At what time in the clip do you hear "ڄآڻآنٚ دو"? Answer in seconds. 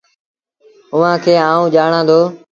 1.73-2.19